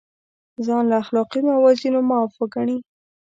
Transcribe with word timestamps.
ځان 0.65 0.83
له 0.91 0.95
اخلاقي 1.03 1.39
موازینو 1.49 1.99
معاف 2.09 2.31
وګڼي. 2.37 2.77